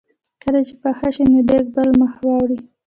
کله 0.43 0.59
چې 0.67 0.73
پخه 0.81 1.07
شي 1.15 1.23
نو 1.31 1.39
دیګ 1.49 1.65
په 1.73 1.79
بل 1.83 1.89
مخ 2.01 2.13
واړوي. 2.25 2.57